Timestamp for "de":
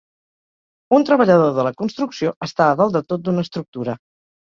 1.59-1.67, 3.01-3.07